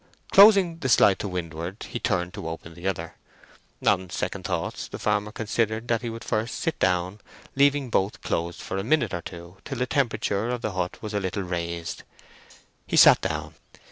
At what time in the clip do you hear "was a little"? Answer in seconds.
11.03-11.43